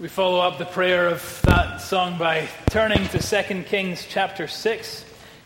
[0.00, 5.04] We follow up the prayer of that song by turning to 2 Kings chapter 6.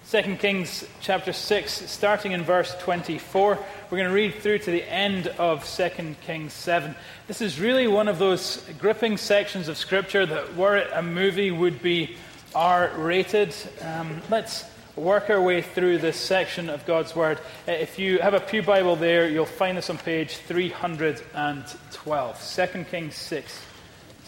[0.09, 3.59] 2 Kings chapter 6, starting in verse 24.
[3.91, 6.95] We're going to read through to the end of 2 Kings 7.
[7.27, 11.51] This is really one of those gripping sections of Scripture that, were it a movie,
[11.51, 12.17] would be
[12.55, 13.53] R rated.
[13.81, 17.39] Um, let's work our way through this section of God's Word.
[17.67, 22.73] Uh, if you have a Pew Bible there, you'll find this on page 312.
[22.73, 23.74] 2 Kings 6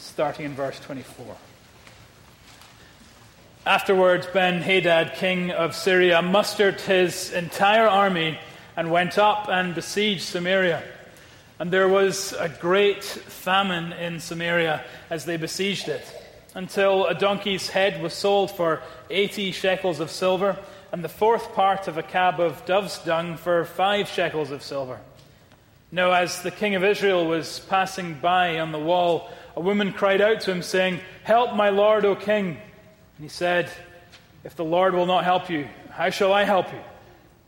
[0.07, 1.37] starting in verse 24.
[3.67, 8.39] Afterwards, Ben Hadad, king of Syria, mustered his entire army
[8.77, 10.83] and went up and besieged Samaria.
[11.59, 16.05] And there was a great famine in Samaria as they besieged it,
[16.55, 20.57] until a donkey's head was sold for 80 shekels of silver,
[20.93, 25.01] and the fourth part of a cab of dove's dung for five shekels of silver.
[25.91, 30.21] Now, as the king of Israel was passing by on the wall, a woman cried
[30.21, 32.49] out to him, saying, Help my lord, O king.
[32.49, 33.71] And he said,
[34.45, 36.81] If the Lord will not help you, how shall I help you?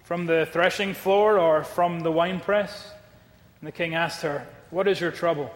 [0.04, 2.90] From the threshing floor or from the winepress?
[3.60, 5.50] And the king asked her, What is your trouble?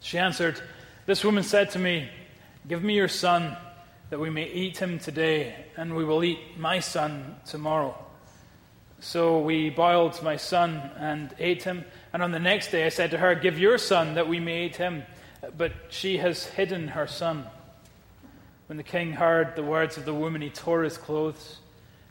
[0.00, 0.58] She answered,
[1.04, 2.08] This woman said to me,
[2.66, 3.54] Give me your son,
[4.08, 7.94] that we may eat him today, and we will eat my son tomorrow.
[9.00, 11.84] So we boiled my son and ate him.
[12.14, 14.64] And on the next day I said to her, Give your son, that we may
[14.64, 15.04] eat him
[15.56, 17.46] but she has hidden her son.
[18.66, 21.58] When the king heard the words of the woman, he tore his clothes.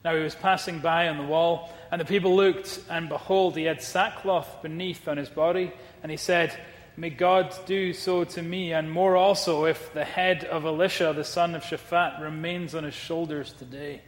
[0.03, 3.63] Now he was passing by on the wall, and the people looked, and behold, he
[3.63, 5.71] had sackcloth beneath on his body.
[6.01, 6.57] And he said,
[6.95, 11.23] May God do so to me, and more also, if the head of Elisha, the
[11.23, 14.01] son of Shaphat, remains on his shoulders today.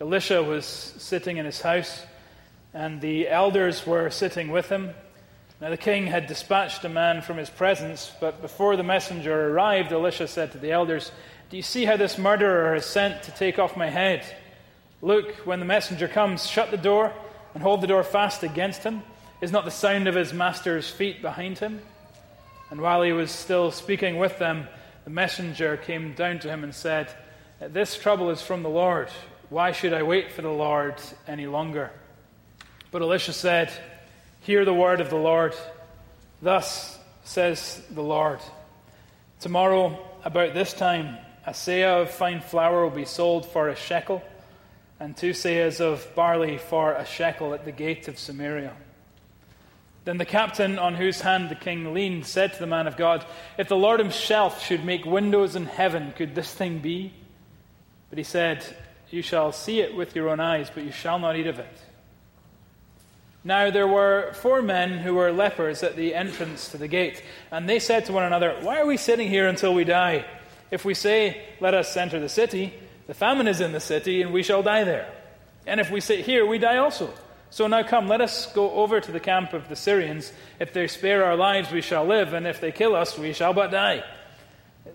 [0.00, 2.04] Elisha was sitting in his house,
[2.72, 4.90] and the elders were sitting with him.
[5.60, 9.92] Now the king had dispatched a man from his presence, but before the messenger arrived,
[9.92, 11.12] Elisha said to the elders,
[11.50, 14.24] Do you see how this murderer has sent to take off my head?
[15.02, 17.12] Look, when the messenger comes, shut the door
[17.52, 19.02] and hold the door fast against him.
[19.42, 21.82] Is not the sound of his master's feet behind him?
[22.70, 24.66] And while he was still speaking with them,
[25.04, 27.14] the messenger came down to him and said,
[27.60, 29.10] This trouble is from the Lord.
[29.50, 30.94] Why should I wait for the Lord
[31.26, 31.90] any longer?
[32.90, 33.70] But Elisha said,
[34.50, 35.54] Hear the word of the Lord.
[36.42, 38.40] Thus says the Lord
[39.38, 44.24] Tomorrow, about this time, a seah of fine flour will be sold for a shekel,
[44.98, 48.72] and two seahs of barley for a shekel at the gate of Samaria.
[50.04, 53.24] Then the captain on whose hand the king leaned said to the man of God,
[53.56, 57.12] If the Lord himself should make windows in heaven, could this thing be?
[58.08, 58.64] But he said,
[59.10, 61.78] You shall see it with your own eyes, but you shall not eat of it.
[63.42, 67.68] Now there were four men who were lepers at the entrance to the gate, and
[67.68, 70.26] they said to one another, Why are we sitting here until we die?
[70.70, 72.74] If we say, Let us enter the city,
[73.06, 75.10] the famine is in the city, and we shall die there.
[75.66, 77.12] And if we sit here, we die also.
[77.50, 80.32] So now come, let us go over to the camp of the Syrians.
[80.60, 83.52] If they spare our lives, we shall live, and if they kill us, we shall
[83.52, 84.04] but die.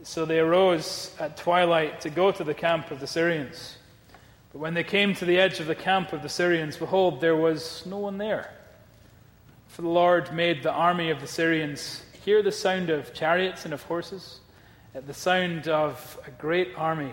[0.04, 3.76] So they arose at twilight to go to the camp of the Syrians.
[4.56, 7.36] But when they came to the edge of the camp of the Syrians, behold, there
[7.36, 8.50] was no one there.
[9.68, 13.74] For the Lord made the army of the Syrians hear the sound of chariots and
[13.74, 14.40] of horses,
[14.94, 17.12] at the sound of a great army.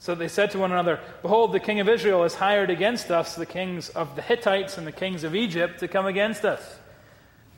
[0.00, 3.36] So they said to one another, Behold, the king of Israel has hired against us
[3.36, 6.80] the kings of the Hittites and the kings of Egypt to come against us.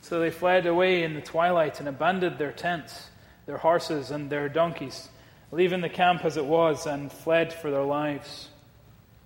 [0.03, 3.09] So they fled away in the twilight and abandoned their tents,
[3.47, 5.09] their horses, and their donkeys,
[5.53, 8.50] leaving the camp as it was, and fled for their lives.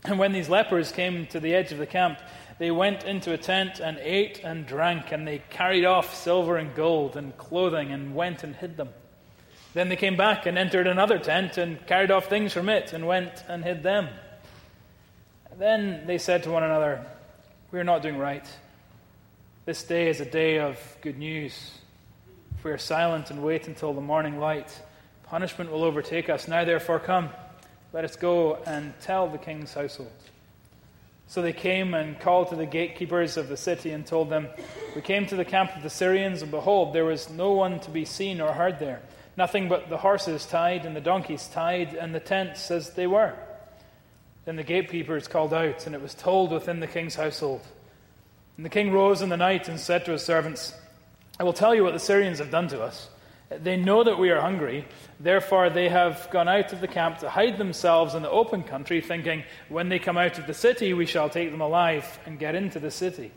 [0.04, 2.20] And when these lepers came to the edge of the camp,
[2.58, 6.74] they went into a tent and ate and drank, and they carried off silver and
[6.74, 8.90] gold and clothing and went and hid them.
[9.72, 13.06] Then they came back and entered another tent and carried off things from it and
[13.06, 14.08] went and hid them.
[15.58, 17.06] Then they said to one another,
[17.70, 18.46] We are not doing right.
[19.66, 21.78] This day is a day of good news.
[22.58, 24.76] If we are silent and wait until the morning light,
[25.24, 26.48] punishment will overtake us.
[26.48, 27.30] Now, therefore, come.
[27.92, 30.12] Let us go and tell the king's household.
[31.26, 34.48] So they came and called to the gatekeepers of the city and told them,
[34.94, 37.90] We came to the camp of the Syrians, and behold, there was no one to
[37.90, 39.00] be seen or heard there.
[39.36, 43.34] Nothing but the horses tied and the donkeys tied and the tents as they were.
[44.44, 47.62] Then the gatekeepers called out, and it was told within the king's household.
[48.56, 50.74] And the king rose in the night and said to his servants,
[51.38, 53.08] I will tell you what the Syrians have done to us.
[53.50, 54.86] They know that we are hungry.
[55.18, 59.00] Therefore, they have gone out of the camp to hide themselves in the open country,
[59.00, 62.54] thinking, when they come out of the city, we shall take them alive and get
[62.54, 63.32] into the city.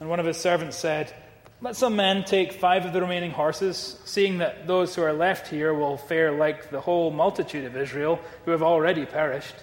[0.00, 1.12] And one of his servants said,
[1.60, 5.48] Let some men take five of the remaining horses, seeing that those who are left
[5.48, 9.54] here will fare like the whole multitude of Israel, who have already perished.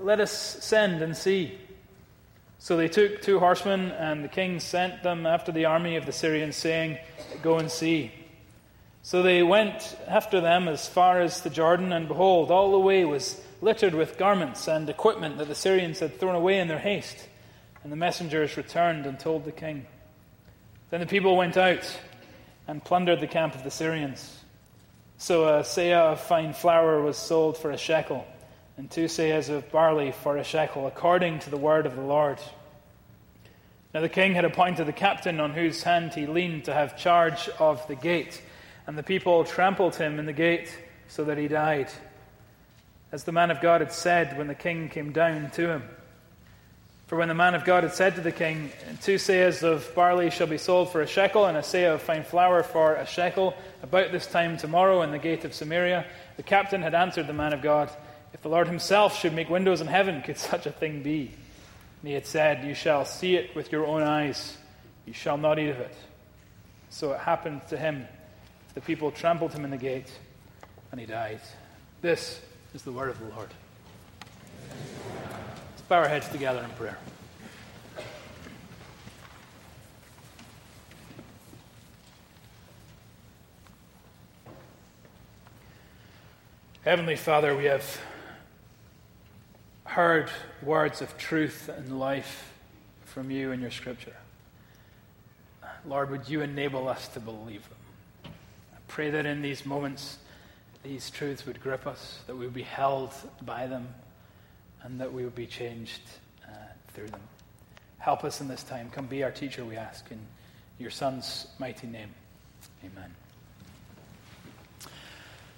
[0.00, 1.58] Let us send and see.
[2.58, 6.12] So they took two horsemen, and the king sent them after the army of the
[6.12, 6.98] Syrians, saying,
[7.42, 8.12] Go and see.
[9.06, 13.04] So they went after them as far as the Jordan, and behold, all the way
[13.04, 17.16] was littered with garments and equipment that the Syrians had thrown away in their haste.
[17.84, 19.86] And the messengers returned and told the king.
[20.90, 22.00] Then the people went out
[22.66, 24.40] and plundered the camp of the Syrians.
[25.18, 28.26] So a seah of fine flour was sold for a shekel,
[28.76, 32.40] and two seahs of barley for a shekel, according to the word of the Lord.
[33.94, 37.48] Now the king had appointed the captain on whose hand he leaned to have charge
[37.60, 38.42] of the gate,
[38.86, 40.76] and the people trampled him in the gate
[41.08, 41.88] so that he died,
[43.12, 45.82] as the man of God had said when the king came down to him.
[47.06, 50.28] For when the man of God had said to the king, Two seahs of barley
[50.30, 53.54] shall be sold for a shekel, and a seah of fine flour for a shekel,
[53.82, 56.04] about this time tomorrow in the gate of Samaria,
[56.36, 57.90] the captain had answered the man of God,
[58.32, 61.30] If the Lord himself should make windows in heaven, could such a thing be?
[62.00, 64.56] And he had said, You shall see it with your own eyes,
[65.06, 65.94] you shall not eat of it.
[66.90, 68.06] So it happened to him.
[68.76, 70.12] The people trampled him in the gate,
[70.92, 71.40] and he died.
[72.02, 72.42] This
[72.74, 73.48] is the word of the Lord
[74.68, 76.98] Let's bow our heads together in prayer.
[86.84, 87.98] Heavenly Father, we have
[89.84, 90.28] heard
[90.62, 92.52] words of truth and life
[93.06, 94.16] from you in your scripture.
[95.86, 97.85] Lord, would you enable us to believe them?
[98.88, 100.18] Pray that in these moments,
[100.82, 103.12] these truths would grip us, that we would be held
[103.42, 103.88] by them
[104.82, 106.00] and that we would be changed
[106.46, 106.52] uh,
[106.88, 107.20] through them.
[107.98, 108.88] Help us in this time.
[108.90, 110.20] Come be our teacher, we ask, in
[110.78, 112.10] your Son's mighty name.
[112.84, 113.12] Amen.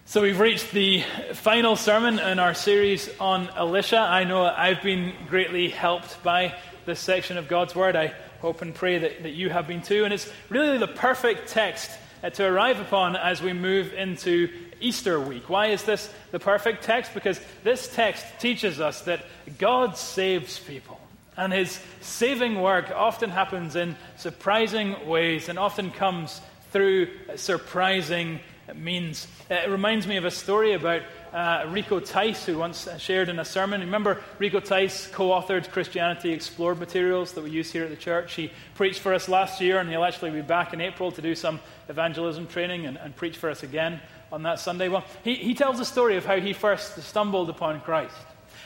[0.07, 1.03] So we've reached the
[1.35, 3.99] final sermon in our series on Elisha.
[3.99, 6.55] I know I've been greatly helped by
[6.87, 7.95] this section of God's Word.
[7.95, 10.05] I hope and pray that, that you have been too.
[10.07, 14.49] And it's really the perfect text Uh, to arrive upon as we move into
[14.81, 15.49] Easter week.
[15.49, 17.15] Why is this the perfect text?
[17.15, 19.25] Because this text teaches us that
[19.59, 21.01] God saves people.
[21.37, 26.41] And his saving work often happens in surprising ways and often comes
[26.73, 28.41] through surprising
[28.75, 29.29] means.
[29.49, 31.03] Uh, it reminds me of a story about
[31.33, 33.81] uh, Rico Tice, who once shared in a sermon.
[33.81, 38.35] Remember, Rico Tice co authored Christianity Explored materials that we use here at the church.
[38.35, 41.35] He preached for us last year, and he'll actually be back in April to do
[41.35, 44.01] some evangelism training and, and preach for us again
[44.33, 44.89] on that Sunday?
[44.89, 48.17] Well, he, he tells a story of how he first stumbled upon Christ.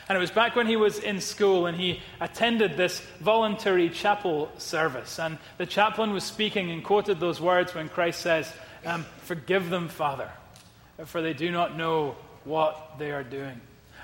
[0.09, 4.51] And it was back when he was in school and he attended this voluntary chapel
[4.59, 5.19] service.
[5.19, 8.53] And the chaplain was speaking and quoted those words when Christ says,
[8.85, 10.31] um, Forgive them, Father,
[11.05, 13.61] for they do not know what they are doing.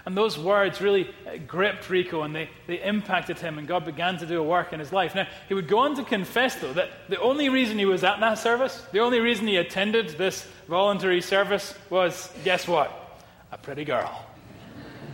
[0.07, 1.11] And those words really
[1.47, 4.81] gripped Rico and they, they impacted him, and God began to do a work in
[4.81, 5.15] his life.
[5.15, 8.19] Now, he would go on to confess, though, that the only reason he was at
[8.21, 12.91] that service, the only reason he attended this voluntary service was guess what?
[13.53, 14.25] A pretty girl.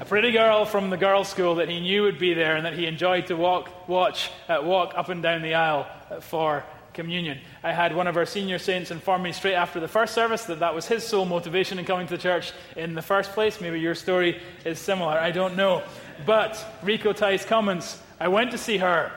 [0.00, 2.74] A pretty girl from the girls' school that he knew would be there and that
[2.74, 6.64] he enjoyed to walk, watch, uh, walk up and down the aisle uh, for
[6.94, 7.38] communion.
[7.62, 10.60] I had one of our senior saints inform me straight after the first service that
[10.60, 13.60] that was his sole motivation in coming to the church in the first place.
[13.60, 15.12] Maybe your story is similar.
[15.12, 15.82] I don't know.
[16.24, 19.12] But Rico Tice comments I went to see her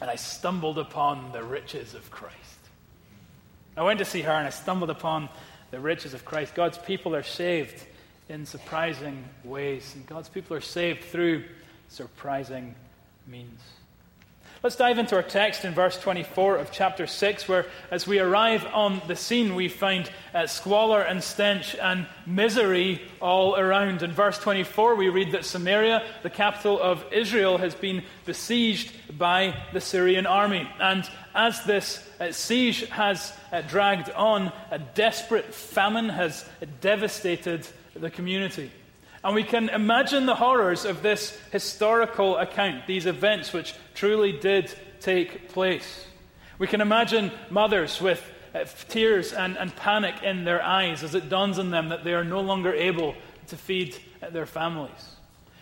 [0.00, 2.36] and I stumbled upon the riches of Christ.
[3.76, 5.28] I went to see her and I stumbled upon
[5.70, 6.54] the riches of Christ.
[6.54, 7.84] God's people are saved
[8.28, 11.44] in surprising ways, and God's people are saved through
[11.88, 12.74] surprising
[13.26, 13.60] means.
[14.60, 18.66] Let's dive into our text in verse 24 of chapter 6, where as we arrive
[18.66, 24.02] on the scene, we find uh, squalor and stench and misery all around.
[24.02, 29.54] In verse 24, we read that Samaria, the capital of Israel, has been besieged by
[29.72, 30.68] the Syrian army.
[30.80, 36.44] And as this uh, siege has uh, dragged on, a desperate famine has
[36.80, 38.72] devastated the community.
[39.24, 44.72] And we can imagine the horrors of this historical account, these events which truly did
[45.00, 46.06] take place.
[46.58, 48.22] We can imagine mothers with
[48.54, 52.14] uh, tears and, and panic in their eyes as it dawns on them that they
[52.14, 53.14] are no longer able
[53.48, 55.16] to feed uh, their families.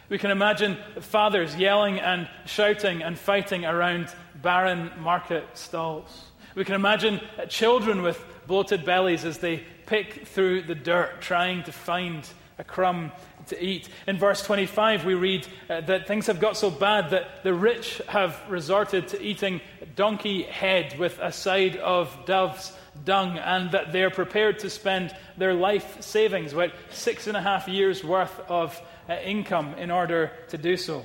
[0.09, 6.25] We can imagine fathers yelling and shouting and fighting around barren market stalls.
[6.55, 11.65] We can imagine uh, children with bloated bellies as they pick through the dirt trying
[11.65, 12.27] to find
[12.59, 13.13] a crumb
[13.49, 13.89] to eat.
[14.07, 18.01] In verse 25, we read uh, that things have got so bad that the rich
[18.09, 19.61] have resorted to eating
[19.95, 22.73] donkey head with a side of dove's
[23.05, 27.69] dung, and that they're prepared to spend their life savings, about six and a half
[27.69, 31.05] years' worth of uh, income, in order to do so.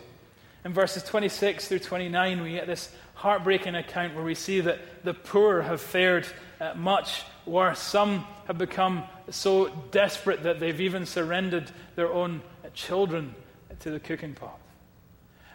[0.63, 5.13] In verses 26 through 29, we get this heartbreaking account where we see that the
[5.13, 6.25] poor have fared
[6.61, 7.79] uh, much worse.
[7.79, 12.41] Some have become so desperate that they've even surrendered their own
[12.73, 13.35] children
[13.79, 14.59] to the cooking pot.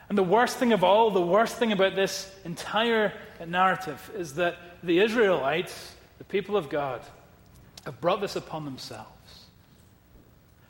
[0.08, 3.12] And the worst thing of all, the worst thing about this entire
[3.46, 7.00] narrative is that the Israelites, the people of God,
[7.84, 9.15] have brought this upon themselves.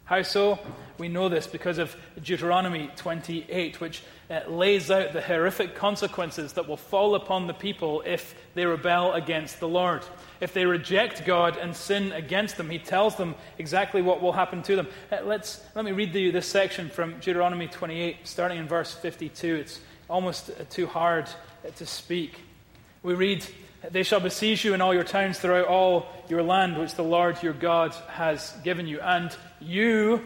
[0.06, 0.60] How so?
[0.98, 6.68] We know this because of Deuteronomy 28, which uh, lays out the horrific consequences that
[6.68, 10.04] will fall upon the people if they rebel against the Lord.
[10.40, 14.62] If they reject God and sin against them, He tells them exactly what will happen
[14.62, 14.86] to them.
[15.10, 19.56] Uh, let's, let me read you this section from Deuteronomy 28, starting in verse 52.
[19.56, 21.28] It's almost uh, too hard
[21.66, 22.42] uh, to speak.
[23.02, 23.44] We read,
[23.90, 27.42] They shall besiege you in all your towns throughout all your land, which the Lord
[27.42, 30.23] your God has given you, and you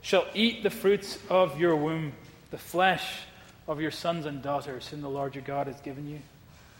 [0.00, 2.12] shall eat the fruits of your womb,
[2.50, 3.20] the flesh
[3.68, 6.20] of your sons and daughters, whom the Lord your God has given you,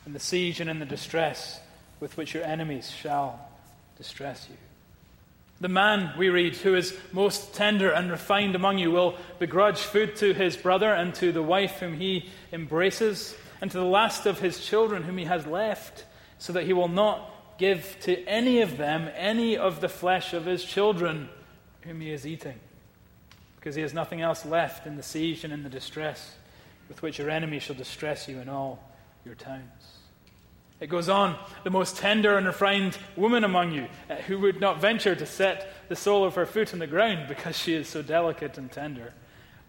[0.06, 1.60] in the siege and in the distress
[2.00, 3.38] with which your enemies shall
[3.96, 4.56] distress you.
[5.60, 10.16] The man, we read, who is most tender and refined among you will begrudge food
[10.16, 14.40] to his brother and to the wife whom he embraces, and to the last of
[14.40, 16.04] his children whom he has left,
[16.42, 20.44] so that he will not give to any of them any of the flesh of
[20.44, 21.28] his children
[21.82, 22.58] whom he is eating,
[23.54, 26.34] because he has nothing else left in the siege and in the distress
[26.88, 28.82] with which your enemy shall distress you in all
[29.24, 29.98] your towns.
[30.80, 34.80] It goes on, the most tender and refined woman among you, uh, who would not
[34.80, 38.02] venture to set the sole of her foot on the ground because she is so
[38.02, 39.12] delicate and tender,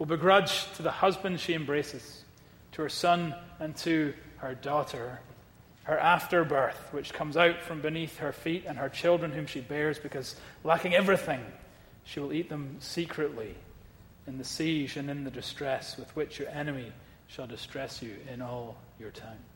[0.00, 2.24] will begrudge to the husband she embraces,
[2.72, 5.20] to her son and to her daughter,
[5.84, 9.98] her afterbirth, which comes out from beneath her feet, and her children whom she bears,
[9.98, 11.40] because lacking everything,
[12.04, 13.54] she will eat them secretly
[14.26, 16.92] in the siege and in the distress with which your enemy
[17.26, 19.54] shall distress you in all your towns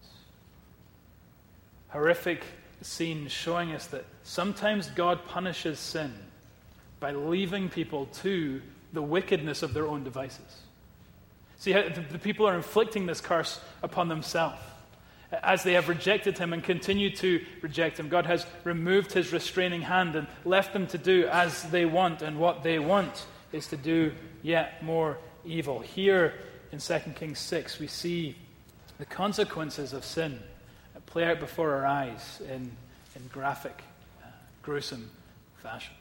[1.88, 2.44] horrific
[2.82, 6.12] scene showing us that sometimes God punishes sin
[7.00, 8.60] by leaving people to
[8.92, 10.62] the wickedness of their own devices.
[11.56, 14.60] See, the people are inflicting this curse upon themselves.
[15.30, 19.82] As they have rejected him and continue to reject him, God has removed his restraining
[19.82, 23.76] hand and left them to do as they want, and what they want is to
[23.76, 25.80] do yet more evil.
[25.80, 26.34] Here
[26.72, 28.36] in 2 Kings 6, we see
[28.98, 30.40] the consequences of sin
[31.08, 32.70] play out before our eyes in,
[33.16, 33.82] in graphic,
[34.22, 34.26] uh,
[34.62, 35.10] gruesome
[35.62, 35.94] fashion.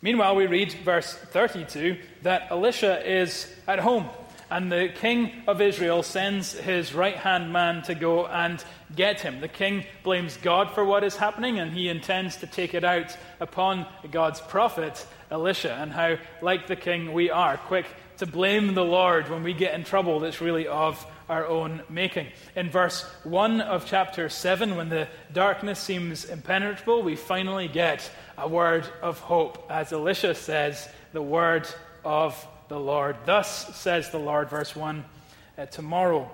[0.00, 4.08] Meanwhile, we read verse 32 that Elisha is at home,
[4.54, 9.40] and the king of Israel sends his right hand man to go and get him.
[9.40, 13.16] The king blames God for what is happening, and he intends to take it out
[13.40, 17.86] upon God's prophet, Elisha, and how, like the king, we are quick
[18.18, 22.28] to blame the Lord when we get in trouble that's really of our own making.
[22.54, 28.08] In verse 1 of chapter 7, when the darkness seems impenetrable, we finally get
[28.38, 29.66] a word of hope.
[29.68, 31.66] As Elisha says, the word
[32.04, 33.14] of the Lord.
[33.24, 35.04] Thus says the Lord, verse 1
[35.56, 36.28] uh, Tomorrow,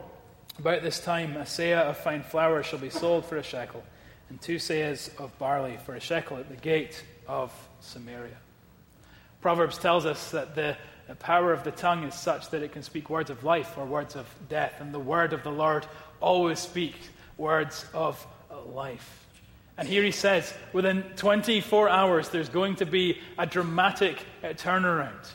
[0.59, 3.85] about this time, a seah of fine flour shall be sold for a shekel,
[4.30, 8.38] and two seahs of barley for a shekel at the gate of Samaria.
[9.42, 10.78] Proverbs tells us that the
[11.09, 13.85] the power of the tongue is such that it can speak words of life or
[13.85, 14.80] words of death.
[14.80, 15.85] And the word of the Lord
[16.20, 18.25] always speaks words of
[18.73, 19.26] life.
[19.76, 25.32] And here he says, within 24 hours, there's going to be a dramatic uh, turnaround.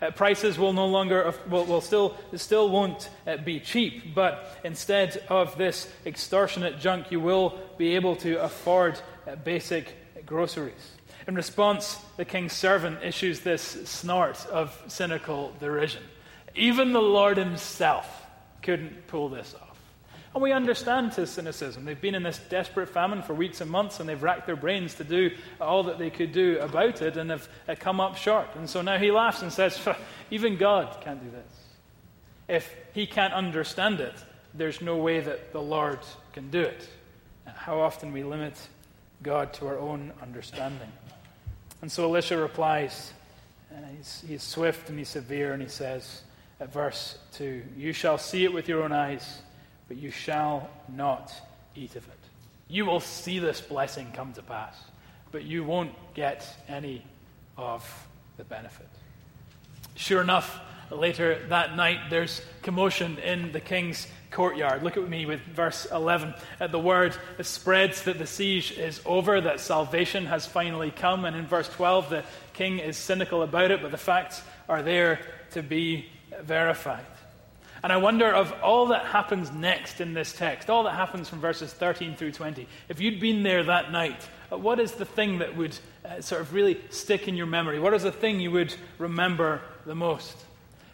[0.00, 5.22] Uh, prices will no longer, will, will still, still won't uh, be cheap, but instead
[5.28, 10.92] of this extortionate junk, you will be able to afford uh, basic groceries.
[11.26, 16.02] In response, the king's servant issues this snort of cynical derision.
[16.54, 18.26] Even the Lord himself
[18.62, 19.67] couldn't pull this off.
[20.34, 21.84] And we understand his cynicism.
[21.84, 24.94] They've been in this desperate famine for weeks and months, and they've racked their brains
[24.94, 25.30] to do
[25.60, 28.48] all that they could do about it, and have uh, come up short.
[28.54, 29.80] And so now he laughs and says,
[30.30, 31.68] Even God can't do this.
[32.48, 34.14] If he can't understand it,
[34.54, 36.00] there's no way that the Lord
[36.32, 36.88] can do it.
[37.46, 38.54] Uh, how often we limit
[39.22, 40.90] God to our own understanding.
[41.82, 43.12] And so Elisha replies,
[43.74, 46.22] and he's, he's swift and he's severe, and he says
[46.60, 49.42] at verse 2 You shall see it with your own eyes,
[49.88, 51.32] but you shall not
[51.74, 52.18] eat of it.
[52.68, 54.76] You will see this blessing come to pass,
[55.32, 57.02] but you won't get any
[57.56, 58.88] of the benefit.
[59.94, 64.82] Sure enough, later that night, there's commotion in the king's courtyard.
[64.82, 66.34] Look at me with verse 11.
[66.60, 71.24] At the word spreads that the siege is over, that salvation has finally come.
[71.24, 75.20] And in verse 12, the king is cynical about it, but the facts are there
[75.52, 76.06] to be
[76.42, 77.04] verified.
[77.82, 81.40] And I wonder of all that happens next in this text, all that happens from
[81.40, 85.38] verses 13 through 20, if you'd been there that night, uh, what is the thing
[85.38, 87.78] that would uh, sort of really stick in your memory?
[87.78, 90.36] What is the thing you would remember the most?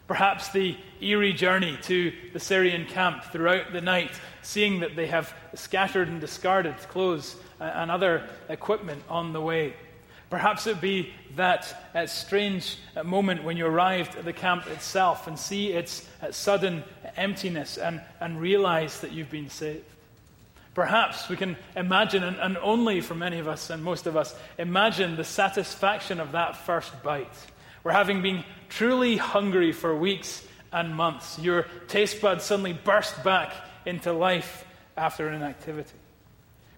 [0.07, 4.13] Perhaps the eerie journey to the Syrian camp throughout the night,
[4.43, 9.75] seeing that they have scattered and discarded clothes uh, and other equipment on the way.
[10.31, 14.67] Perhaps it would be that uh, strange uh, moment when you arrived at the camp
[14.67, 16.83] itself and see its uh, sudden
[17.17, 19.85] emptiness and, and realize that you've been saved.
[20.75, 24.35] Perhaps we can imagine, and, and only for many of us and most of us,
[24.59, 27.29] imagine the satisfaction of that first bite
[27.85, 33.53] where having been truly hungry for weeks and months, your taste buds suddenly burst back
[33.87, 34.65] into life
[34.97, 35.93] after an activity.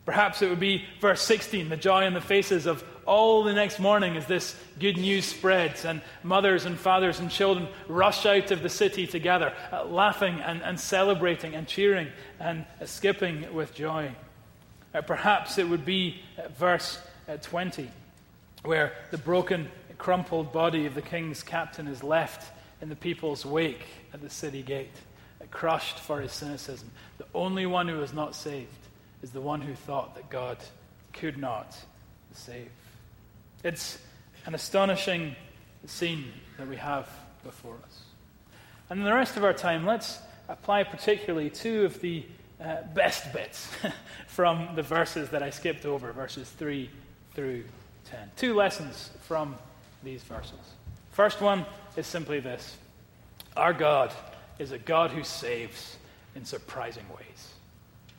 [0.07, 3.81] Perhaps it would be verse 16, the joy on the faces of all the next
[3.81, 8.63] morning as this good news spreads, and mothers and fathers and children rush out of
[8.63, 12.07] the city together, uh, laughing and, and, celebrating and cheering
[12.39, 14.11] and uh, skipping with joy.
[14.95, 17.91] Uh, perhaps it would be uh, verse uh, 20,
[18.65, 23.87] where the broken crumpled body of the king's captain is left in the people's wake
[24.15, 24.95] at the city gate,
[25.51, 26.91] crushed for his cynicism.
[27.19, 28.86] The only one who was not saved
[29.27, 30.57] is the one who thought that God
[31.13, 31.77] could not
[32.33, 32.71] save.
[33.65, 33.99] It's
[34.45, 35.35] an astonishing
[35.85, 36.27] scene
[36.59, 37.09] that we have
[37.43, 38.03] before us.
[38.89, 42.25] And in the rest of our time, let's apply particularly two of the
[42.63, 43.69] uh, best bits
[44.29, 46.89] from the verses that I skipped over, verses 3
[47.35, 47.65] through
[48.05, 48.31] 10.
[48.37, 49.57] Two lessons from
[50.05, 50.55] these verses.
[51.11, 51.67] First one
[51.97, 52.77] is simply this
[53.57, 54.13] Our God
[54.61, 55.97] is a God who saves
[56.37, 57.56] in surprising ways.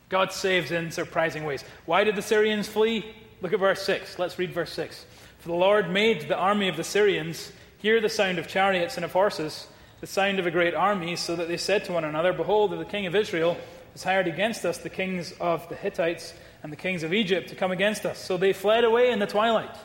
[0.08, 1.64] God saves in surprising ways.
[1.84, 3.14] Why did the Syrians flee?
[3.40, 4.18] Look at verse 6.
[4.18, 5.04] Let's read verse 6.
[5.38, 9.04] For the Lord made the army of the Syrians hear the sound of chariots and
[9.04, 9.68] of horses,
[10.00, 12.84] the sound of a great army, so that they said to one another, Behold, the
[12.84, 13.56] king of Israel
[13.92, 17.54] has hired against us the kings of the Hittites and the kings of Egypt to
[17.54, 18.18] come against us.
[18.18, 19.76] So they fled away in the twilight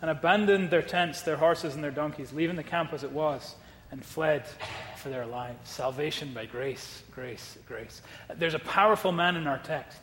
[0.00, 3.54] and abandoned their tents, their horses, and their donkeys, leaving the camp as it was,
[3.90, 4.44] and fled
[5.04, 5.68] for their lives.
[5.68, 8.00] Salvation by grace, grace, grace.
[8.36, 9.98] There's a powerful man in our text.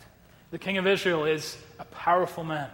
[0.51, 2.69] The king of Israel is a powerful man.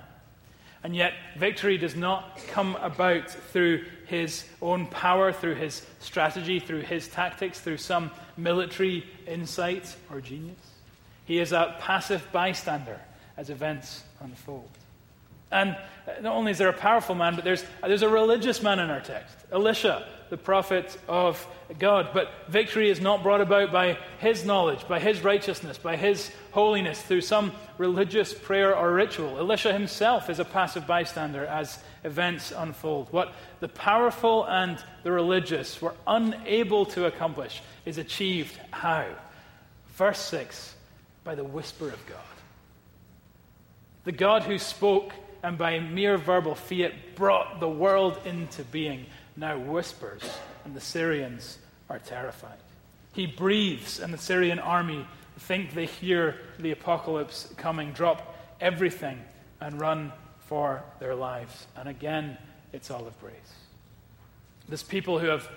[0.84, 6.82] And yet, victory does not come about through his own power, through his strategy, through
[6.82, 10.60] his tactics, through some military insight or genius.
[11.24, 13.00] He is a passive bystander
[13.38, 14.70] as events unfold.
[15.52, 15.78] And
[16.22, 19.02] not only is there a powerful man, but there's, there's a religious man in our
[19.02, 21.46] text, Elisha, the prophet of
[21.80, 22.10] God.
[22.14, 27.02] But victory is not brought about by his knowledge, by his righteousness, by his holiness,
[27.02, 29.38] through some religious prayer or ritual.
[29.38, 33.08] Elisha himself is a passive bystander as events unfold.
[33.12, 39.06] What the powerful and the religious were unable to accomplish is achieved how?
[39.96, 40.76] Verse 6
[41.24, 42.20] by the whisper of God.
[44.06, 49.58] The God who spoke and by mere verbal fiat brought the world into being, now
[49.58, 50.23] whispers,
[50.65, 51.58] and the Syrians
[51.89, 52.58] are terrified.
[53.13, 55.06] He breathes, and the Syrian army
[55.39, 59.19] think they hear the apocalypse coming, drop everything,
[59.62, 60.12] and run
[60.47, 61.67] for their lives.
[61.76, 62.38] And again,
[62.73, 63.34] it's all of grace.
[64.67, 65.50] This people who have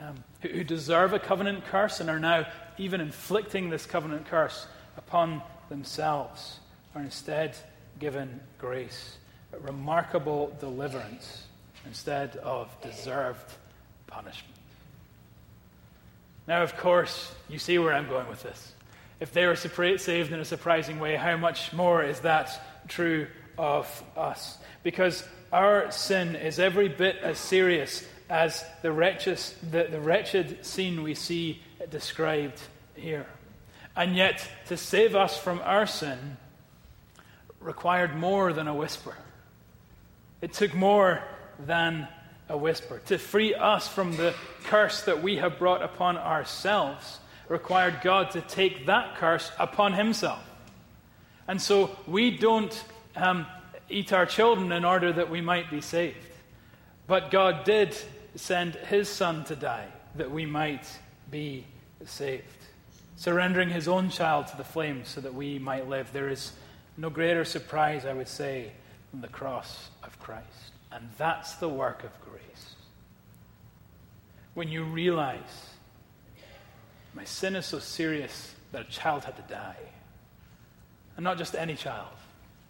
[0.00, 2.46] um, who, who deserve a covenant curse and are now
[2.78, 6.58] even inflicting this covenant curse upon themselves
[6.94, 7.56] are instead
[8.02, 9.16] given grace,
[9.60, 11.44] remarkable deliverance
[11.86, 13.48] instead of deserved
[14.08, 14.56] punishment.
[16.48, 18.72] Now, of course, you see where I'm going with this.
[19.20, 23.86] If they were saved in a surprising way, how much more is that true of
[24.16, 24.58] us?
[24.82, 29.38] Because our sin is every bit as serious as the wretched,
[29.70, 32.60] the, the wretched scene we see described
[32.96, 33.26] here.
[33.94, 36.36] And yet, to save us from our sin,
[37.62, 39.14] required more than a whisper.
[40.40, 41.22] It took more
[41.58, 42.08] than
[42.48, 43.00] a whisper.
[43.06, 48.40] To free us from the curse that we have brought upon ourselves required God to
[48.40, 50.42] take that curse upon Himself.
[51.46, 52.84] And so we don't
[53.16, 53.46] um,
[53.88, 56.16] eat our children in order that we might be saved.
[57.06, 57.96] But God did
[58.36, 60.86] send His Son to die that we might
[61.30, 61.64] be
[62.04, 62.44] saved,
[63.16, 66.12] surrendering His own child to the flames so that we might live.
[66.12, 66.52] There is
[67.02, 68.70] no greater surprise, I would say,
[69.10, 70.70] than the cross of Christ.
[70.92, 72.76] And that's the work of grace.
[74.54, 75.70] when you realize
[77.14, 79.76] my sin is so serious that a child had to die.
[81.16, 82.14] And not just any child,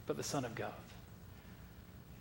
[0.07, 0.73] but the Son of God.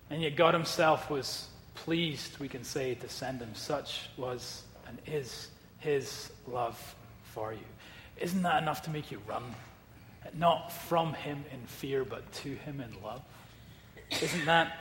[0.10, 3.54] And yet God Himself was pleased, we can say, to send Him.
[3.54, 5.47] Such was and is
[5.80, 6.78] His love
[7.24, 7.69] for you.
[8.17, 9.43] Isn't that enough to make you run?
[10.34, 13.21] Not from Him in fear, but to Him in love?
[14.21, 14.77] Isn't that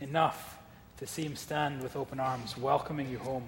[0.00, 0.58] enough
[0.98, 3.44] to see Him stand with open arms, welcoming you home,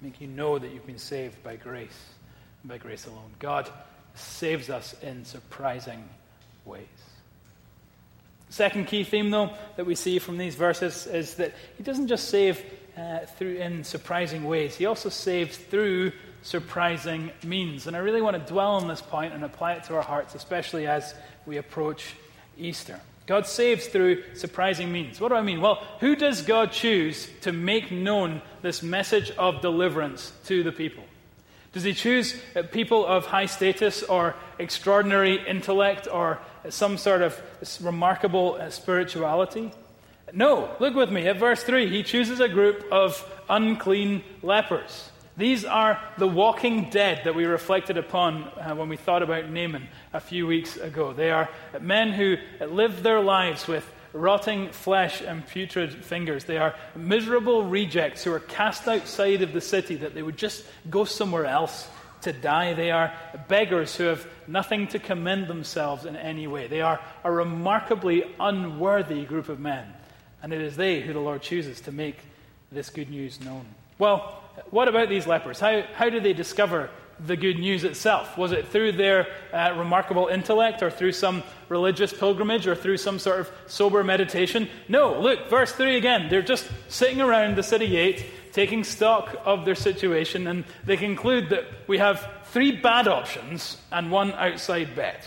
[0.00, 2.10] make you know that you've been saved by grace
[2.62, 3.30] and by grace alone?
[3.38, 3.68] God
[4.14, 6.08] saves us in surprising
[6.64, 6.86] ways.
[8.48, 12.28] Second key theme, though, that we see from these verses is that He doesn't just
[12.28, 12.62] save
[12.96, 14.76] uh, through in surprising ways.
[14.76, 16.12] He also saves through
[16.46, 17.88] surprising means.
[17.88, 20.34] And I really want to dwell on this point and apply it to our hearts,
[20.36, 21.12] especially as
[21.44, 22.14] we approach
[22.56, 23.00] Easter.
[23.26, 25.20] God saves through surprising means.
[25.20, 25.60] What do I mean?
[25.60, 31.02] Well, who does God choose to make known this message of deliverance to the people?
[31.72, 37.38] Does he choose uh, people of high status or extraordinary intellect or some sort of
[37.82, 39.72] remarkable uh, spirituality?
[40.32, 40.70] No.
[40.78, 41.90] Look with me at verse 3.
[41.90, 45.10] He chooses a group of unclean lepers.
[45.36, 49.86] These are the walking dead that we reflected upon uh, when we thought about Naaman
[50.14, 51.12] a few weeks ago.
[51.12, 56.44] They are men who live their lives with rotting flesh and putrid fingers.
[56.44, 60.64] They are miserable rejects who are cast outside of the city that they would just
[60.88, 61.86] go somewhere else
[62.22, 62.72] to die.
[62.72, 63.12] They are
[63.46, 66.66] beggars who have nothing to commend themselves in any way.
[66.66, 69.86] They are a remarkably unworthy group of men.
[70.42, 72.16] And it is they who the Lord chooses to make
[72.72, 73.66] this good news known.
[73.98, 75.60] Well, what about these lepers?
[75.60, 76.90] How, how did they discover
[77.24, 78.36] the good news itself?
[78.36, 83.18] Was it through their uh, remarkable intellect or through some religious pilgrimage or through some
[83.18, 84.68] sort of sober meditation?
[84.88, 85.20] No.
[85.20, 86.28] Look, verse 3 again.
[86.28, 91.50] They're just sitting around the city gate, taking stock of their situation, and they conclude
[91.50, 95.26] that we have three bad options and one outside bet.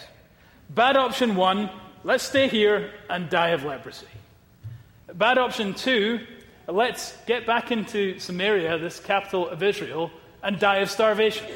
[0.69, 1.69] Bad option one,
[2.03, 4.05] let's stay here and die of leprosy.
[5.13, 6.19] Bad option two,
[6.71, 10.11] let's get back into Samaria, this capital of Israel,
[10.43, 11.47] and die of starvation.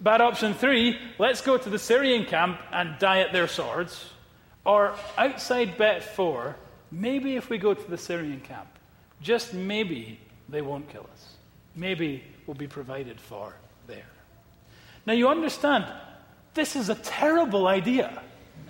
[0.00, 4.10] Bad option three, let's go to the Syrian camp and die at their swords.
[4.64, 6.56] Or outside bet four,
[6.90, 8.68] maybe if we go to the Syrian camp,
[9.22, 11.34] just maybe they won't kill us.
[11.74, 13.54] Maybe we'll be provided for
[13.86, 14.10] there.
[15.06, 15.86] Now you understand,
[16.54, 18.22] this is a terrible idea.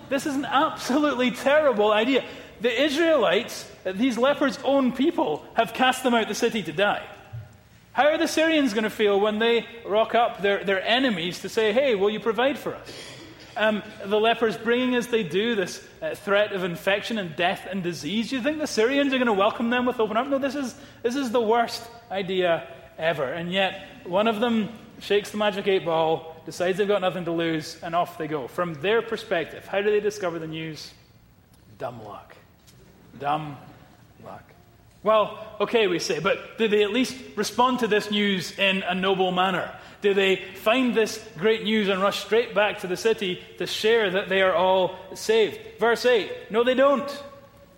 [0.09, 2.23] This is an absolutely terrible idea.
[2.59, 7.05] The Israelites, these lepers' own people, have cast them out the city to die.
[7.93, 11.49] How are the Syrians going to feel when they rock up their, their enemies to
[11.49, 12.91] say, hey, will you provide for us?
[13.55, 17.81] Um, the lepers bringing as they do this uh, threat of infection and death and
[17.81, 18.29] disease.
[18.29, 20.29] Do you think the Syrians are going to welcome them with open arms?
[20.29, 22.67] No, this is, this is the worst idea
[22.99, 23.25] ever.
[23.25, 27.31] And yet, one of them shakes the magic eight ball, decides they've got nothing to
[27.31, 28.47] lose, and off they go.
[28.47, 30.93] From their perspective, how do they discover the news?
[31.79, 32.35] Dumb luck.
[33.19, 33.57] Dumb
[34.23, 34.43] luck.
[35.03, 38.93] Well, okay, we say, but did they at least respond to this news in a
[38.93, 39.73] noble manner?
[40.01, 44.11] Do they find this great news and rush straight back to the city to share
[44.11, 45.59] that they are all saved?
[45.79, 47.09] Verse 8 No, they don't.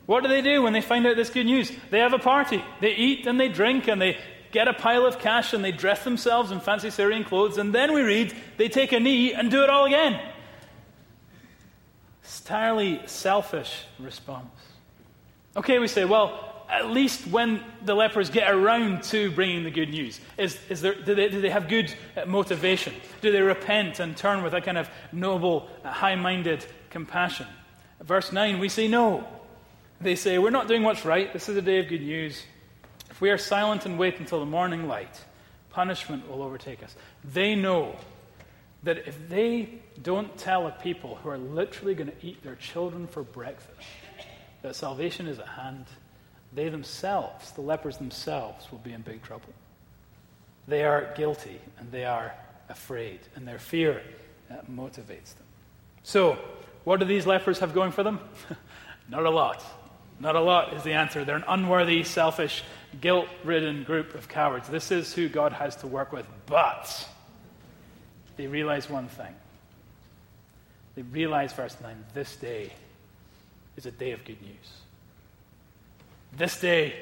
[0.06, 1.71] What do they do when they find out this good news?
[1.91, 2.63] They have a party.
[2.82, 4.17] They eat and they drink and they
[4.52, 7.58] get a pile of cash and they dress themselves in fancy Syrian clothes.
[7.58, 10.19] And then we read they take a knee and do it all again.
[12.23, 14.68] It's entirely selfish response.
[15.58, 19.90] Okay, we say, well, at least when the lepers get around to bringing the good
[19.90, 22.94] news, is, is there, do, they, do they have good uh, motivation?
[23.22, 27.48] Do they repent and turn with a kind of noble, uh, high minded compassion?
[28.02, 29.28] Verse 9, we say no.
[30.00, 31.34] They say, We're not doing what's right.
[31.34, 32.44] This is a day of good news.
[33.10, 35.20] If we are silent and wait until the morning light,
[35.72, 36.96] punishment will overtake us.
[37.24, 37.96] They know
[38.84, 43.08] that if they don't tell a people who are literally going to eat their children
[43.08, 43.76] for breakfast,
[44.62, 45.86] that salvation is at hand,
[46.54, 49.54] they themselves, the lepers themselves, will be in big trouble.
[50.67, 52.34] They are guilty and they are
[52.69, 54.02] afraid, and their fear
[54.52, 55.45] uh, motivates them.
[56.04, 56.38] So,
[56.84, 58.19] what do these lepers have going for them?
[59.10, 59.63] Not a lot.
[60.19, 61.24] Not a lot is the answer.
[61.24, 62.63] They're an unworthy, selfish,
[63.00, 64.67] guilt ridden group of cowards.
[64.67, 66.26] This is who God has to work with.
[66.45, 67.08] But
[68.36, 69.34] they realize one thing.
[70.95, 72.74] They realize, verse 9, this day
[73.80, 74.74] is a day of good news.
[76.36, 76.94] This day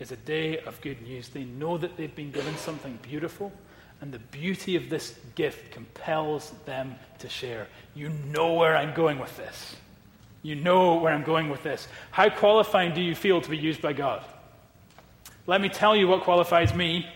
[0.00, 1.28] is a day of good news.
[1.28, 3.52] They know that they've been given something beautiful,
[4.00, 7.68] and the beauty of this gift compels them to share.
[7.94, 9.76] You know where I'm going with this.
[10.42, 11.86] You know where I'm going with this.
[12.10, 14.24] How qualifying do you feel to be used by God?
[15.46, 17.06] Let me tell you what qualifies me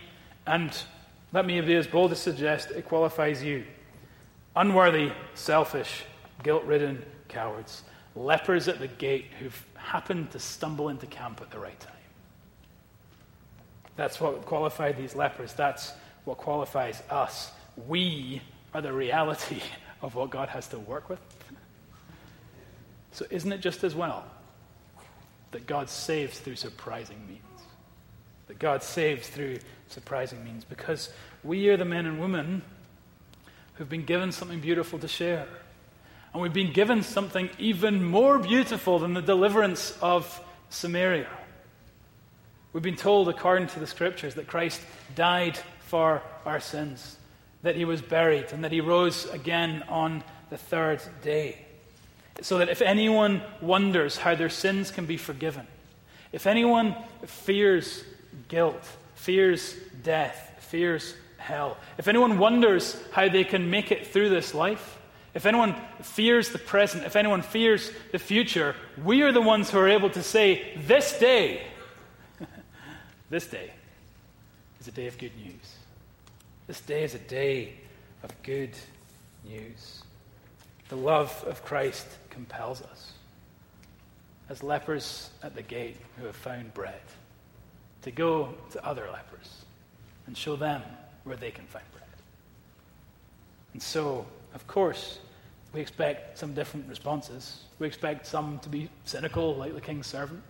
[0.47, 0.71] And
[1.33, 3.65] let me be as bold as suggest it qualifies you.
[4.55, 6.05] Unworthy, selfish,
[6.43, 7.83] guilt ridden cowards.
[8.17, 11.93] Lepers at the gate who've happened to stumble into camp at the right time.
[13.95, 15.53] That's what qualified these lepers.
[15.53, 15.93] That's
[16.25, 17.53] what qualifies us.
[17.87, 18.43] We
[18.75, 19.61] are the reality
[20.03, 21.21] of what God has to work with.
[23.13, 24.25] So, isn't it just as well
[25.53, 27.41] that God saves through surprising means?
[28.49, 30.65] That God saves through surprising means?
[30.65, 31.11] Because
[31.43, 32.63] we are the men and women
[33.75, 35.47] who've been given something beautiful to share.
[36.37, 41.31] And we've been given something even more beautiful than the deliverance of Samaria.
[42.75, 44.83] We've been told, according to the scriptures, that Christ
[45.15, 47.17] died for our sins,
[47.63, 51.65] that he was buried, and that he rose again on the third day.
[52.43, 55.67] So that if anyone wonders how their sins can be forgiven,
[56.33, 58.05] if anyone fears
[58.49, 64.53] guilt, fears death, fears hell, if anyone wonders how they can make it through this
[64.53, 64.96] life,
[65.37, 69.77] if anyone fears the present, if anyone fears the future, we are the ones who
[69.79, 71.61] are able to say, This day,
[73.31, 73.71] this day
[74.81, 75.75] is a day of good news.
[76.67, 77.75] This day is a day
[78.23, 78.71] of good
[79.47, 80.03] news.
[80.89, 83.13] The love of Christ compels us,
[84.49, 87.03] as lepers at the gate who have found bread,
[88.03, 89.67] to go to other lepers
[90.27, 90.81] and show them
[91.25, 92.05] where they can find bread.
[93.75, 95.19] And so, of course,
[95.77, 97.65] we expect some different responses.
[97.79, 100.43] We expect some to be cynical, like the king's servant.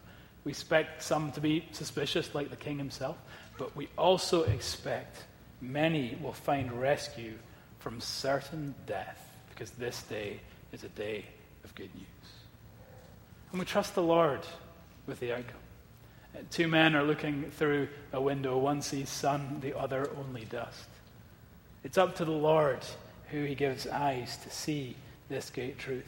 [0.45, 3.17] We expect some to be suspicious, like the king himself.
[3.59, 5.25] But we also expect
[5.61, 7.35] many will find rescue
[7.81, 10.39] from certain death, because this day
[10.71, 11.25] is a day
[11.65, 12.07] of good news.
[13.51, 14.43] And we trust the Lord
[15.09, 15.57] with the outcome.
[16.37, 18.59] Uh, two men are looking through a window.
[18.59, 20.87] One sees sun, the other only dust.
[21.83, 22.79] It's up to the Lord
[23.33, 24.95] who he gives eyes to see
[25.29, 26.07] this great truth.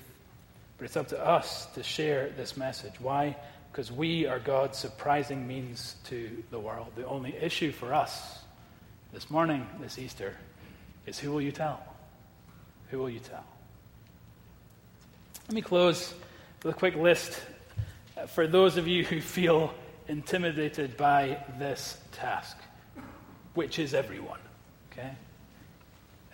[0.76, 2.94] But it's up to us to share this message.
[3.00, 3.36] Why?
[3.72, 6.88] Because we are God's surprising means to the world.
[6.96, 8.38] The only issue for us
[9.12, 10.36] this morning, this Easter,
[11.06, 11.82] is who will you tell?
[12.90, 13.44] Who will you tell?
[15.48, 16.14] Let me close
[16.62, 17.40] with a quick list
[18.28, 19.72] for those of you who feel
[20.08, 22.56] intimidated by this task,
[23.54, 24.40] which is everyone.
[24.92, 25.10] Okay?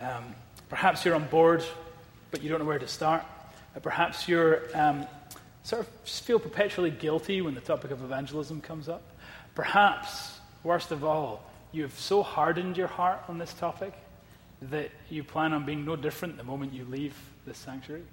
[0.01, 0.35] Um,
[0.69, 1.63] perhaps you're on board,
[2.31, 3.23] but you don't know where to start.
[3.75, 5.05] Uh, perhaps you're um,
[5.63, 9.01] sort of feel perpetually guilty when the topic of evangelism comes up.
[9.55, 13.93] Perhaps, worst of all, you've so hardened your heart on this topic
[14.61, 18.03] that you plan on being no different the moment you leave this sanctuary.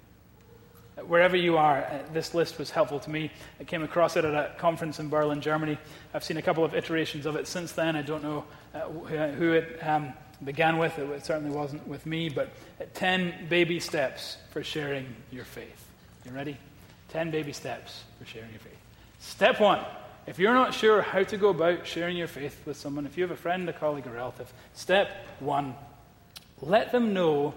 [1.07, 3.31] Wherever you are, uh, this list was helpful to me.
[3.59, 5.77] I came across it at a conference in Berlin, Germany.
[6.13, 7.95] I've seen a couple of iterations of it since then.
[7.95, 8.45] I don't know
[8.75, 10.13] uh, who it um,
[10.45, 10.97] began with.
[10.97, 12.49] It certainly wasn't with me, but
[12.93, 15.87] 10 baby steps for sharing your faith.
[16.25, 16.57] You ready?
[17.09, 18.77] 10 baby steps for sharing your faith.
[19.19, 19.79] Step one
[20.25, 23.23] if you're not sure how to go about sharing your faith with someone, if you
[23.23, 25.75] have a friend, a colleague, a relative, step one,
[26.61, 27.53] let them know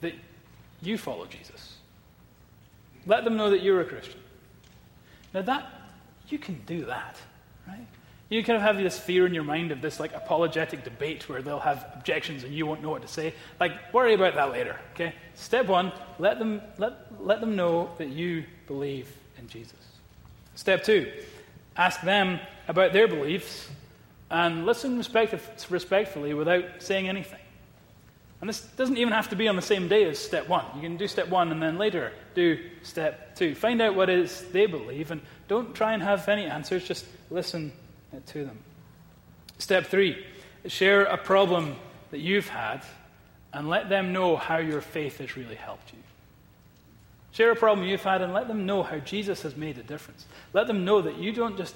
[0.00, 0.14] that
[0.80, 1.78] you follow Jesus.
[3.04, 4.20] Let them know that you're a Christian.
[5.34, 5.66] Now that
[6.28, 7.16] you can do that,
[7.66, 7.86] right?
[8.32, 11.42] You kind of have this fear in your mind of this like apologetic debate where
[11.42, 13.34] they'll have objections and you won't know what to say.
[13.60, 14.80] Like, worry about that later.
[14.94, 15.14] Okay?
[15.34, 19.76] Step one, let them let, let them know that you believe in Jesus.
[20.54, 21.12] Step two,
[21.76, 23.68] ask them about their beliefs
[24.30, 27.38] and listen respect- respectfully without saying anything.
[28.40, 30.64] And this doesn't even have to be on the same day as step one.
[30.74, 33.54] You can do step one and then later do step two.
[33.54, 37.04] Find out what it is they believe and don't try and have any answers, just
[37.30, 37.72] listen
[38.14, 38.58] Uh, to them.
[39.58, 40.24] Step three
[40.66, 41.76] share a problem
[42.10, 42.82] that you've had
[43.52, 45.98] and let them know how your faith has really helped you.
[47.32, 50.26] Share a problem you've had and let them know how Jesus has made a difference.
[50.52, 51.74] Let them know that you don't just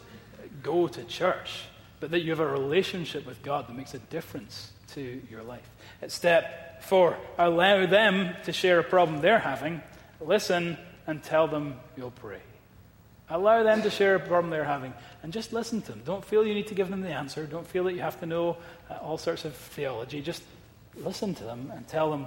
[0.63, 1.63] go to church,
[2.01, 5.69] but that you have a relationship with God that makes a difference to your life.
[6.03, 9.83] At step four, allow them to share a problem they're having.
[10.21, 12.41] Listen and tell them you'll pray.
[13.29, 16.03] Allow them to share a problem they're having and just listen to them.
[16.05, 17.45] Don't feel you need to give them the answer.
[17.45, 18.57] Don't feel that you have to know
[18.89, 20.23] uh, all sorts of theology.
[20.23, 20.43] Just
[20.95, 22.27] listen to them and tell them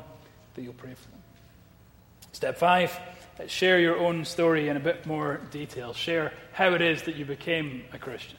[0.55, 1.19] that you'll pray for them.
[2.33, 2.97] Step five,
[3.47, 5.93] share your own story in a bit more detail.
[5.93, 8.37] Share how it is that you became a Christian.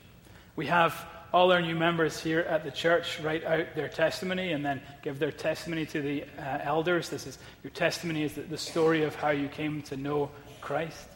[0.55, 4.65] We have all our new members here at the church write out their testimony and
[4.65, 7.09] then give their testimony to the uh, elders.
[7.09, 11.10] This is your testimony is the, the, story of how you came to know Christ.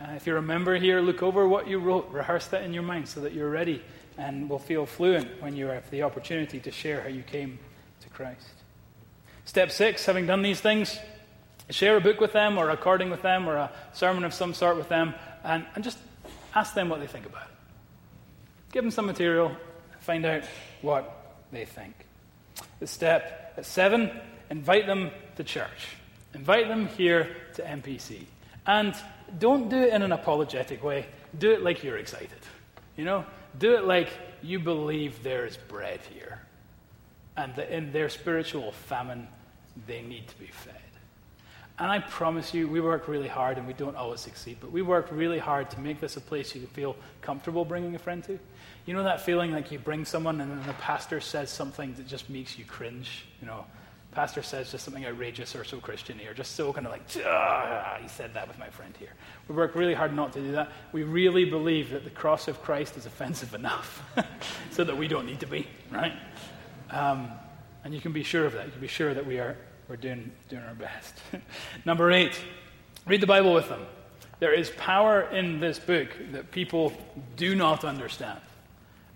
[0.00, 2.82] Uh, if you're a member here, look over what you wrote, rehearse that in your
[2.82, 3.82] mind so that you're ready
[4.18, 7.58] and will feel fluent when you have the opportunity to share how you came
[8.00, 8.46] to Christ.
[9.44, 10.98] Step six, having done these things,
[11.70, 14.52] share a book with them or a recording with them or a sermon of some
[14.54, 15.98] sort with them and, and just
[16.54, 17.54] ask them what they think about it.
[18.72, 19.52] Give them some material,
[20.00, 20.44] find out
[20.82, 21.94] what they think.
[22.80, 24.10] The step at seven,
[24.50, 25.96] invite them to church.
[26.34, 28.24] Invite them here to MPC.
[28.66, 28.94] And
[29.38, 31.06] don't do it in an apologetic way.
[31.38, 32.38] Do it like you're excited.
[32.96, 33.24] You know?
[33.58, 34.08] Do it like
[34.42, 36.40] you believe there is bread here.
[37.36, 39.28] And that in their spiritual famine,
[39.86, 40.74] they need to be fed.
[41.78, 44.80] And I promise you, we work really hard and we don't always succeed, but we
[44.80, 48.24] work really hard to make this a place you can feel comfortable bringing a friend
[48.24, 48.38] to.
[48.86, 52.06] You know that feeling like you bring someone and then the pastor says something that
[52.06, 53.26] just makes you cringe?
[53.42, 53.66] You know,
[54.16, 58.08] pastor says just something outrageous or so Christian or just so kind of like, he
[58.08, 59.12] said that with my friend here.
[59.46, 60.72] We work really hard not to do that.
[60.92, 64.02] We really believe that the cross of Christ is offensive enough
[64.70, 66.14] so that we don't need to be, right?
[66.88, 67.28] Um,
[67.84, 68.64] and you can be sure of that.
[68.64, 69.54] You can be sure that we are
[69.86, 71.14] we're doing, doing our best.
[71.84, 72.40] Number eight,
[73.06, 73.84] read the Bible with them.
[74.38, 76.94] There is power in this book that people
[77.36, 78.40] do not understand.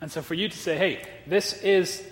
[0.03, 2.05] And so for you to say, hey, this is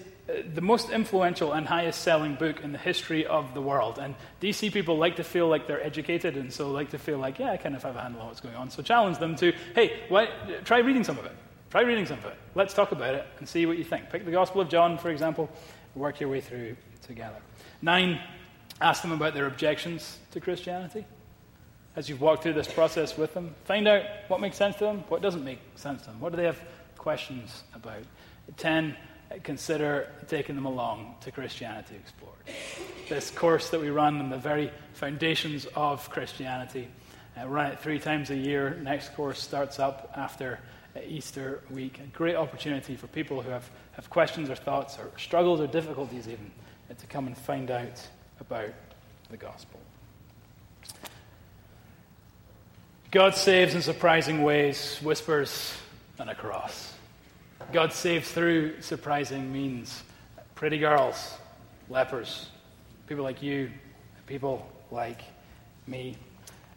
[0.54, 3.98] the most influential and highest selling book in the history of the world.
[3.98, 7.38] And DC people like to feel like they're educated and so like to feel like,
[7.38, 8.70] yeah, I kind of have a handle on what's going on.
[8.70, 10.28] So challenge them to, hey, why,
[10.64, 11.32] try reading some of it.
[11.70, 12.36] Try reading some of it.
[12.54, 14.10] Let's talk about it and see what you think.
[14.10, 15.50] Pick the Gospel of John, for example,
[15.94, 17.36] work your way through together.
[17.82, 18.20] Nine,
[18.80, 21.04] Ask them about their objections to Christianity.
[21.96, 24.98] As you've walked through this process with them, find out what makes sense to them,
[25.08, 26.20] what doesn't make sense to them.
[26.20, 26.60] What do they have
[26.96, 28.02] questions about?
[28.56, 28.96] 10.
[29.42, 32.34] Consider taking them along to Christianity Explored.
[33.08, 36.88] This course that we run on the very foundations of Christianity.
[37.38, 38.78] Uh, run it three times a year.
[38.82, 40.58] Next course starts up after
[40.96, 42.00] uh, Easter week.
[42.00, 46.26] A great opportunity for people who have, have questions or thoughts or struggles or difficulties
[46.26, 46.50] even
[46.90, 48.06] uh, to come and find out
[48.40, 48.70] about
[49.30, 49.78] the gospel.
[53.10, 55.74] God saves in surprising ways, whispers
[56.18, 56.92] and a cross.
[57.72, 60.02] God saves through surprising means.
[60.54, 61.35] Pretty girls,
[61.88, 62.48] lepers,
[63.07, 63.70] people like you,
[64.26, 65.20] people like
[65.87, 66.16] me.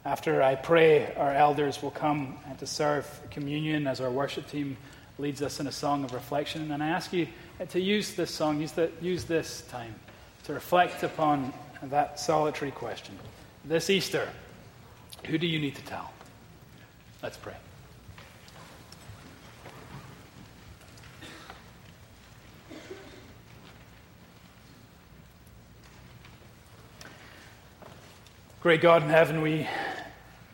[0.04, 4.76] After I pray, our elders will come and to serve communion as our worship team
[5.18, 6.72] leads us in a song of reflection.
[6.72, 7.28] And I ask you
[7.70, 9.96] to use this song, use, the, use this time
[10.44, 13.18] to reflect upon that solitary question.
[13.64, 14.28] This Easter,
[15.26, 16.12] who do you need to tell?
[17.24, 17.56] Let's pray.
[28.62, 29.68] Great God in heaven, we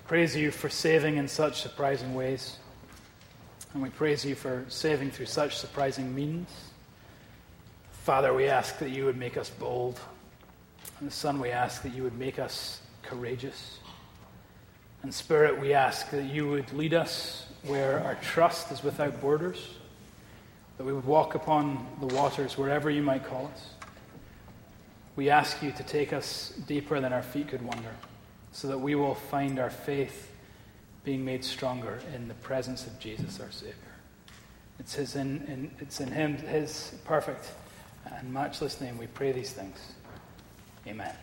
[0.07, 2.55] praise you for saving in such surprising ways.
[3.73, 6.49] And we praise you for saving through such surprising means.
[7.91, 9.99] Father, we ask that you would make us bold.
[11.01, 13.79] And Son, we ask that you would make us courageous.
[15.03, 19.67] And Spirit, we ask that you would lead us where our trust is without borders,
[20.77, 23.76] that we would walk upon the waters wherever you might call us.
[25.17, 27.91] We ask you to take us deeper than our feet could wander,
[28.53, 30.31] so that we will find our faith
[31.03, 33.73] being made stronger in the presence of Jesus, our Savior.
[34.79, 37.51] It's, his in, in, it's in him, his perfect
[38.05, 39.79] and matchless name, we pray these things.
[40.85, 41.15] Amen.